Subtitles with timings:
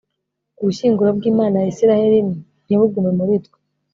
[0.59, 2.19] ubushyinguro bw'imana ya israheli
[2.65, 3.57] ntibugume muri twe